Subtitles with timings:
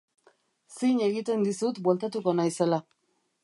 [0.77, 2.85] Zin egiten dizut bueltatuko naizela.